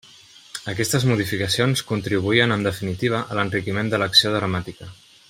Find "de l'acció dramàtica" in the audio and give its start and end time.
3.93-4.91